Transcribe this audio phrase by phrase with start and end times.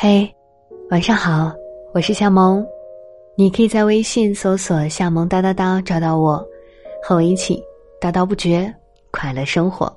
[0.00, 0.32] 嘿，
[0.90, 1.52] 晚上好，
[1.92, 2.64] 我是夏萌，
[3.34, 6.36] 你可以在微信搜索“夏萌叨叨叨”找到我，
[7.02, 7.60] 和我一起
[8.00, 8.72] 叨叨不绝，
[9.10, 9.92] 快乐生活。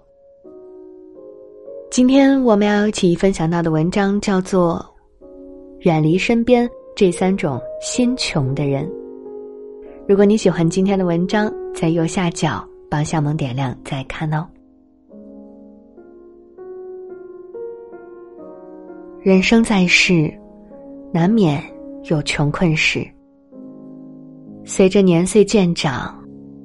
[1.92, 4.84] 今天我们要一起分享到的文章叫做
[5.82, 8.84] 《远离身边这三种心穷的人》。
[10.08, 14.48] 如果你喜欢今天的文章，在右下角帮夏萌点亮再看哦。
[19.24, 20.34] 人生在世，
[21.14, 21.62] 难免
[22.06, 23.08] 有穷困时。
[24.66, 26.20] 随着年岁渐长，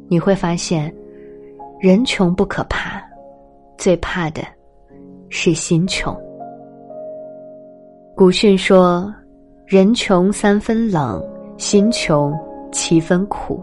[0.09, 0.91] 你会发现，
[1.78, 2.98] 人穷不可怕，
[3.77, 4.42] 最怕的
[5.28, 6.16] 是心穷。
[8.16, 9.14] 古训说
[9.69, 11.23] ：“人穷三分冷，
[11.59, 12.33] 心穷
[12.73, 13.62] 七分苦。”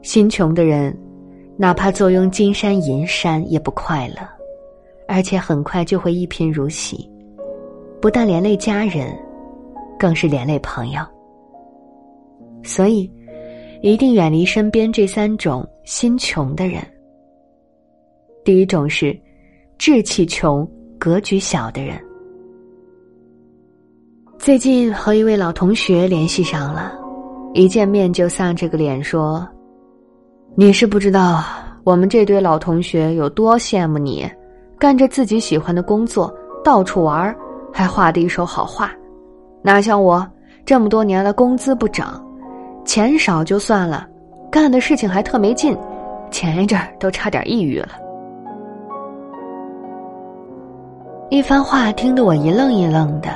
[0.00, 0.96] 心穷的人，
[1.56, 4.18] 哪怕坐拥金山银山也不快乐，
[5.08, 7.10] 而且很快就会一贫如洗。
[8.04, 9.18] 不但连累家人，
[9.98, 11.00] 更是连累朋友。
[12.62, 13.10] 所以，
[13.80, 16.82] 一定远离身边这三种心穷的人。
[18.44, 19.18] 第一种是
[19.78, 21.98] 志气穷、格局小的人。
[24.36, 26.92] 最近和一位老同学联系上了，
[27.54, 29.48] 一见面就丧着个脸说
[30.54, 31.42] ：“你是不知道
[31.84, 34.30] 我们这堆老同学有多羡慕你，
[34.78, 36.30] 干着自己喜欢的工作，
[36.62, 37.34] 到处玩儿。”
[37.76, 38.88] 还画的一手好画，
[39.60, 40.24] 哪像我
[40.64, 42.24] 这么多年了，工资不涨，
[42.84, 44.06] 钱少就算了，
[44.48, 45.76] 干的事情还特没劲，
[46.30, 47.88] 前一阵儿都差点抑郁了。
[51.30, 53.28] 一番话听得我一愣一愣的。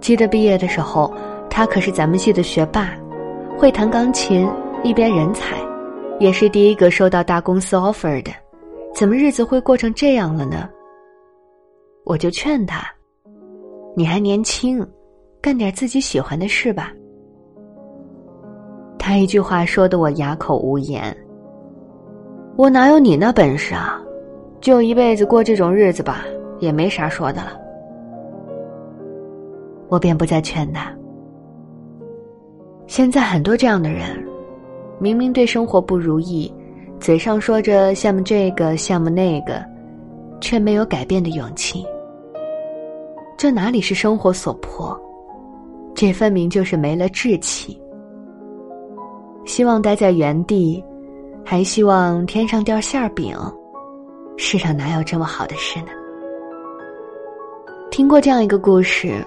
[0.00, 1.12] 记得毕业的时候，
[1.50, 2.94] 他可是咱们系的学霸，
[3.58, 4.48] 会弹钢琴，
[4.82, 5.56] 一边人才，
[6.18, 8.32] 也是第一个收到大公司 offer 的，
[8.94, 10.66] 怎么日子会过成这样了呢？
[12.04, 12.82] 我就劝他。
[13.96, 14.84] 你还年轻，
[15.40, 16.92] 干点自己喜欢的事吧。
[18.98, 21.16] 他一句话说的我哑口无言。
[22.56, 24.00] 我哪有你那本事啊？
[24.60, 26.24] 就一辈子过这种日子吧，
[26.58, 27.52] 也没啥说的了。
[29.88, 30.92] 我便不再劝他。
[32.86, 34.22] 现在很多这样的人，
[34.98, 36.52] 明明对生活不如意，
[36.98, 39.64] 嘴上说着羡慕这个羡慕那个，
[40.40, 41.86] 却没有改变的勇气。
[43.44, 44.98] 这哪里是生活所迫？
[45.94, 47.78] 这分明就是没了志气。
[49.44, 50.82] 希望待在原地，
[51.44, 53.36] 还希望天上掉馅儿饼，
[54.38, 55.88] 世上哪有这么好的事呢？
[57.90, 59.22] 听过这样一个故事：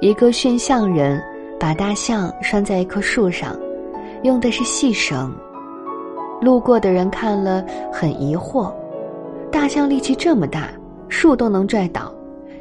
[0.00, 1.22] 一个驯象人
[1.56, 3.56] 把大象拴在一棵树上，
[4.24, 5.32] 用的是细绳。
[6.40, 8.74] 路过的人看了很疑惑：
[9.52, 10.70] 大象力气这么大，
[11.08, 12.12] 树都能拽倒。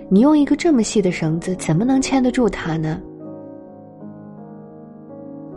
[0.10, 3.02] 你用一个这么细的绳子，怎么能牵得住它呢？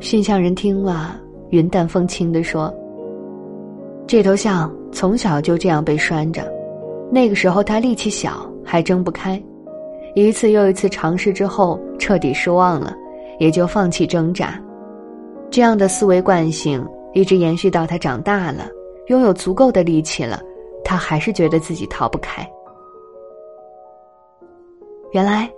[0.00, 1.20] 驯象人听了，
[1.50, 2.72] 云淡风轻的说
[4.06, 6.50] ：“这头象从小就这样被拴着，
[7.10, 9.42] 那个时候它力气小，还挣不开。
[10.14, 12.94] 一次又一次尝试之后，彻底失望了，
[13.38, 14.58] 也就放弃挣扎。
[15.50, 18.68] 这样的思维惯性一直延续到它长大了，
[19.08, 20.40] 拥有足够的力气了，
[20.82, 22.46] 他还是觉得自己逃不开。”
[25.12, 25.50] 原来，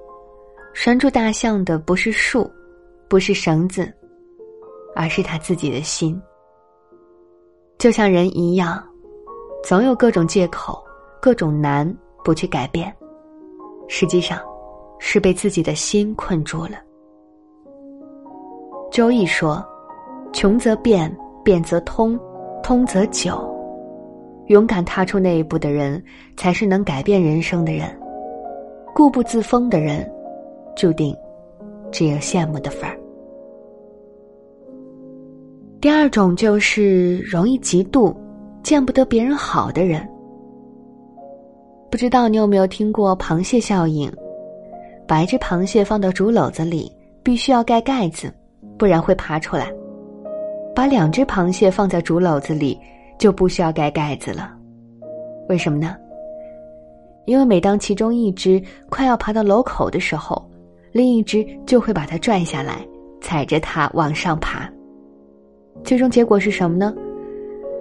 [0.74, 2.48] 拴住大象的不是树，
[3.08, 3.92] 不是绳子，
[4.94, 6.20] 而是他自己的心。
[7.78, 8.82] 就像人一样，
[9.64, 10.84] 总有各种借口、
[11.20, 11.92] 各种难
[12.22, 12.94] 不去改变，
[13.88, 14.38] 实际上
[14.98, 16.72] 是被自己的心困住了。
[18.90, 19.64] 周易说
[20.32, 22.18] ：“穷则变，变则通，
[22.62, 23.46] 通则久。”
[24.48, 26.02] 勇敢踏出那一步的人，
[26.36, 27.98] 才是能改变人生的人。
[28.98, 30.04] 固步自封的人，
[30.74, 31.16] 注定
[31.92, 32.98] 只有羡慕的份儿。
[35.80, 38.12] 第二种就是容易嫉妒、
[38.60, 40.04] 见不得别人好的人。
[41.88, 44.12] 不知道你有没有听过螃蟹效应？
[45.06, 46.90] 把一只螃蟹放到竹篓子里，
[47.22, 48.34] 必须要盖盖子，
[48.76, 49.66] 不然会爬出来；
[50.74, 52.76] 把两只螃蟹放在竹篓子里，
[53.16, 54.52] 就不需要盖盖子了。
[55.48, 55.96] 为什么呢？
[57.28, 60.50] 因为每当其中一只快要爬到楼口的时候，
[60.92, 62.82] 另一只就会把它拽下来，
[63.20, 64.66] 踩着它往上爬。
[65.84, 66.94] 最终结果是什么呢？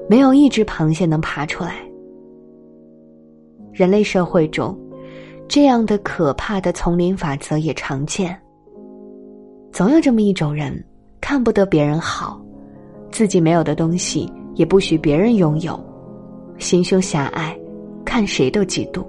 [0.09, 1.75] 没有一只螃蟹能爬出来。
[3.71, 4.77] 人类社会中，
[5.47, 8.37] 这样的可怕的丛林法则也常见。
[9.71, 10.83] 总有这么一种人，
[11.21, 12.41] 看不得别人好，
[13.11, 15.79] 自己没有的东西也不许别人拥有，
[16.57, 17.57] 心胸狭隘，
[18.03, 19.07] 看谁都嫉妒。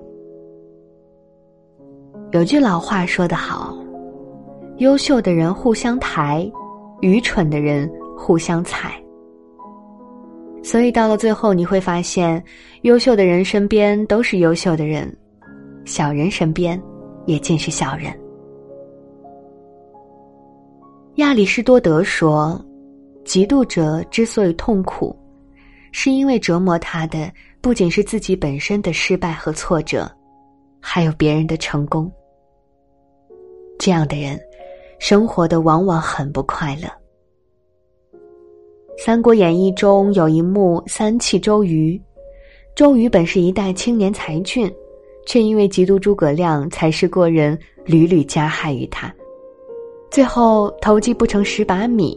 [2.31, 3.75] 有句老话说得好
[4.79, 6.51] ：“优秀的人互相抬，
[7.01, 9.03] 愚蠢的人互相踩。”
[10.63, 12.43] 所以到了最后，你会发现，
[12.83, 15.11] 优秀的人身边都是优秀的人，
[15.87, 16.81] 小人身边
[17.25, 18.13] 也尽是小人。
[21.15, 22.63] 亚里士多德说
[23.25, 25.17] ：“嫉妒者之所以痛苦，
[25.93, 27.33] 是因为折磨他的
[27.63, 30.11] 不仅是自己本身的失败和挫折，
[30.79, 32.13] 还有别人的成功。
[33.89, 34.39] 这样的人，
[34.99, 36.87] 生活的往往很不快乐。”
[39.03, 41.99] 《三国演义》中有一幕三气周瑜，
[42.77, 44.71] 周瑜本是一代青年才俊，
[45.25, 49.11] 却因为嫉妒诸葛亮才识过人，屡屡加害于他，
[50.11, 52.15] 最后投机不成十把米，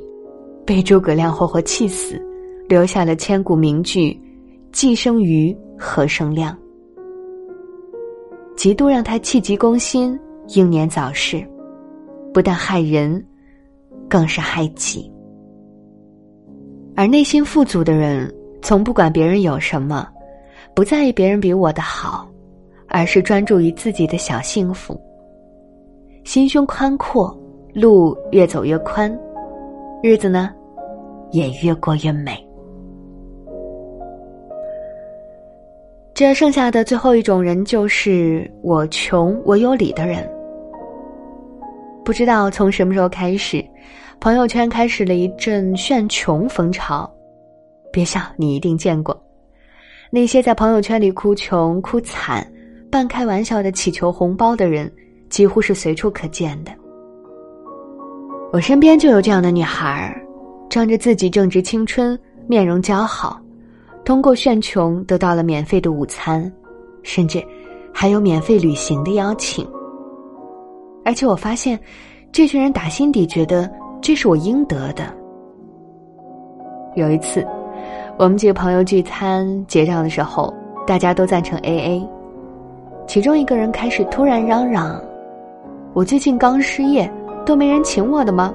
[0.66, 2.22] 被诸葛亮活活气死，
[2.68, 4.20] 留下了千古名句
[4.74, 6.54] ：“既生瑜，何生亮。”
[8.60, 10.20] 嫉妒让他气急攻心，
[10.50, 11.42] 英年早逝，
[12.34, 13.24] 不但害人，
[14.10, 15.12] 更是害己。
[16.96, 20.08] 而内心富足的人，从不管别人有什么，
[20.74, 22.30] 不在意别人比我的好，
[22.88, 25.00] 而是专注于自己的小幸福。
[26.24, 27.36] 心胸宽阔，
[27.74, 29.18] 路越走越宽，
[30.04, 30.54] 日子呢，
[31.32, 32.38] 也越过越美。
[36.14, 40.30] 这剩下的最后一种人，就是我穷我有理的人。
[42.04, 43.64] 不知道从什么时候开始。
[44.20, 47.12] 朋友圈开始了一阵炫穷风潮，
[47.92, 49.20] 别笑，你一定见过。
[50.12, 52.46] 那些在朋友圈里哭穷、哭惨、
[52.92, 54.92] 半开玩笑的祈求红包的人，
[55.28, 56.72] 几乎是随处可见的。
[58.52, 60.16] 我身边就有这样的女孩，
[60.70, 63.42] 仗着自己正值青春、面容姣好，
[64.06, 66.52] 通过炫穷得到了免费的午餐，
[67.02, 67.44] 甚至
[67.92, 69.68] 还有免费旅行的邀请。
[71.04, 71.80] 而且我发现，
[72.32, 73.70] 这群人打心底觉得。
[74.04, 75.16] 这是我应得的。
[76.96, 77.48] 有一次，
[78.18, 80.52] 我们几个朋友聚餐结账的时候，
[80.88, 82.10] 大家都赞成 A A，
[83.06, 85.00] 其中一个人开始突然嚷嚷
[85.94, 87.08] ：“我最近刚失业，
[87.46, 88.52] 都没人请我的吗？”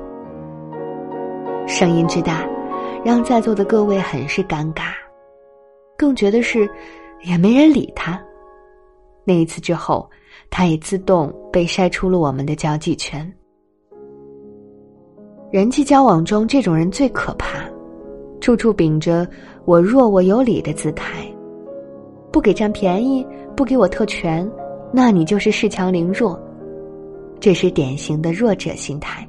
[1.64, 2.44] 声音之大，
[3.04, 4.86] 让在座的各位很是尴尬，
[5.96, 6.68] 更觉得是
[7.22, 8.20] 也没人理他。
[9.28, 10.08] 那一次之后，
[10.48, 13.30] 他也自动被筛出了我们的交际圈。
[15.50, 17.64] 人际交往中，这种人最可怕，
[18.40, 19.26] 处处秉着
[19.66, 21.26] “我弱我有理”的姿态，
[22.30, 23.26] 不给占便宜，
[23.56, 24.48] 不给我特权，
[24.92, 26.40] 那你就是恃强凌弱，
[27.40, 29.26] 这是典型的弱者心态。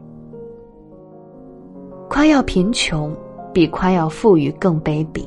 [2.07, 3.15] 夸耀贫穷
[3.51, 5.25] 比夸耀富裕更卑鄙，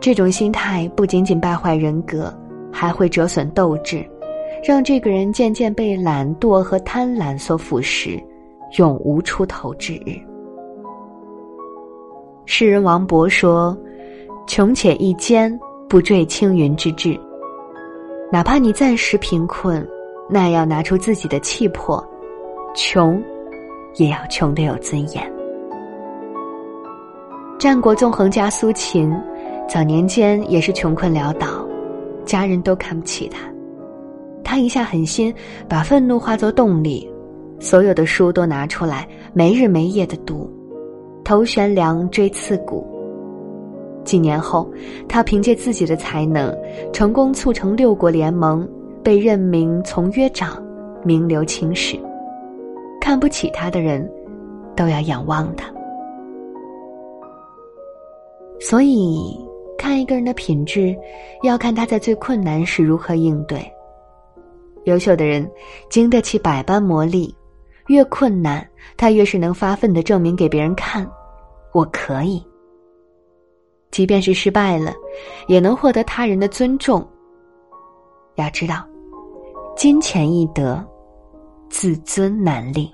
[0.00, 2.32] 这种心态不仅仅败坏人格，
[2.82, 4.04] 还会折损斗志，
[4.64, 8.20] 让这个人渐渐被懒惰和贪婪所腐蚀。
[8.76, 10.18] 永无出头之日。
[12.44, 13.76] 诗人王勃说
[14.48, 15.56] ：“穷且益坚，
[15.88, 17.16] 不坠青云之志。
[18.32, 19.86] 哪怕你暂时贫困，
[20.28, 22.04] 那也要拿出自己的气魄，
[22.74, 23.22] 穷，
[23.94, 25.32] 也要穷得有尊严。”
[27.60, 29.14] 战国纵横家苏秦，
[29.68, 31.46] 早年间也是穷困潦倒，
[32.24, 33.50] 家人都看不起他。
[34.44, 35.34] 他一下狠心，
[35.68, 37.08] 把愤怒化作动力。
[37.58, 40.50] 所有的书都拿出来，没日没夜的读，
[41.24, 42.84] 头悬梁，锥刺股。
[44.04, 44.68] 几年后，
[45.08, 46.52] 他凭借自己的才能，
[46.92, 48.68] 成功促成六国联盟，
[49.00, 50.60] 被任命从约长，
[51.04, 51.96] 名留青史。
[53.00, 54.10] 看不起他的人，
[54.74, 55.72] 都要仰望他。
[58.58, 59.38] 所以，
[59.82, 60.96] 看一个人的品质，
[61.42, 63.68] 要看他在最困难时如何应对。
[64.84, 65.50] 优秀的人，
[65.90, 67.34] 经得起百般磨砺。
[67.88, 68.64] 越困难，
[68.96, 71.04] 他越是能发奋的证明给别人看，
[71.74, 72.40] 我可以。
[73.90, 74.92] 即便是失败了，
[75.48, 77.04] 也能获得他人的尊重。
[78.36, 78.86] 要知道，
[79.76, 80.80] 金钱易得，
[81.68, 82.88] 自尊难立。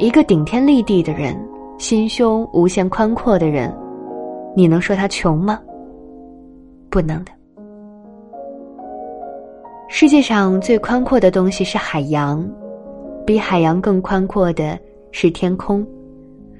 [0.00, 1.40] 一个顶天立地的人，
[1.78, 3.72] 心胸无限宽阔的人，
[4.56, 5.60] 你能说他穷吗？
[6.88, 7.32] 不能的。
[9.88, 12.48] 世界上最宽阔的东西是海洋。
[13.26, 14.78] 比海洋更宽阔的
[15.10, 15.84] 是天空，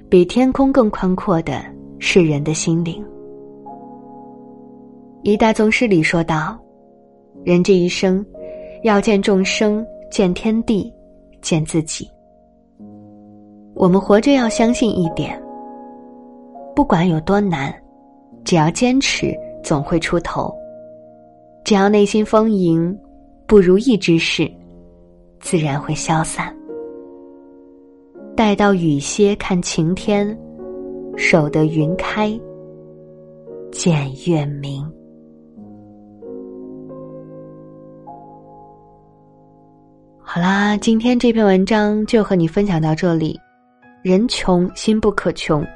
[0.08, 1.62] 比天空更宽阔的
[2.00, 3.00] 是人的心灵。
[5.22, 6.58] 一大宗师里说道
[7.46, 8.26] ：“人这一生，
[8.82, 10.92] 要见众生，见天地，
[11.40, 12.10] 见自己。
[13.74, 15.40] 我们活着要相信一点：
[16.74, 17.72] 不管有多难，
[18.46, 20.54] 只要坚持，总会出头；
[21.64, 22.96] 只要内心丰盈，
[23.44, 24.48] 不如意之事，
[25.40, 26.56] 自然会消散。
[28.36, 30.38] 待到雨歇看晴天，
[31.16, 32.38] 守得云开
[33.72, 34.88] 见月明。
[40.20, 43.36] 好啦，今天这篇文章就和你分享到这里。
[44.02, 45.66] 人穷心不可穷，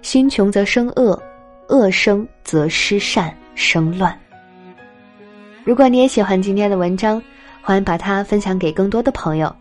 [0.00, 1.20] 心穷则生恶，
[1.68, 4.16] 恶生则失善生乱。
[5.64, 7.22] 如果你也喜欢今天的文章，
[7.62, 9.54] 欢迎把它分享给更多的朋友，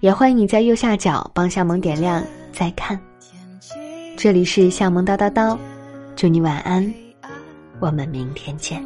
[0.00, 2.98] 也欢迎你在右下角帮夏萌点亮再看。
[4.16, 5.56] 这里是夏萌叨叨叨，
[6.16, 6.92] 祝你晚安，
[7.78, 8.82] 我们明天见。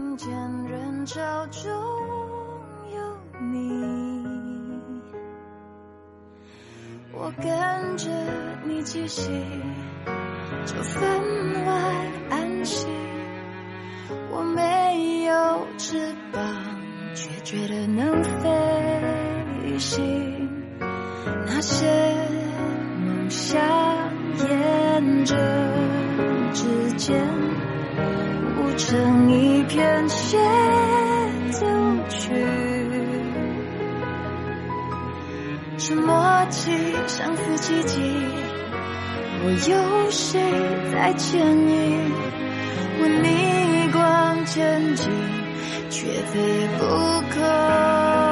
[7.17, 8.11] 我跟着
[8.67, 9.31] 你气息，
[10.67, 11.03] 就分
[11.67, 11.73] 外
[12.31, 12.89] 安心。
[14.31, 16.43] 我没有翅膀，
[17.15, 20.49] 却觉得能飞行。
[21.47, 21.87] 那些
[23.05, 23.61] 梦想
[24.39, 25.37] 沿着
[26.53, 27.23] 指尖，
[28.57, 30.39] 舞成一片协
[31.51, 31.67] 奏
[32.09, 32.35] 曲。
[35.77, 36.73] 是默契，
[37.07, 38.01] 相似奇迹。
[39.47, 40.41] 我有谁
[40.91, 42.11] 在牵引？
[42.97, 45.11] 我逆光前进，
[45.91, 46.81] 却非不
[47.29, 48.24] 可。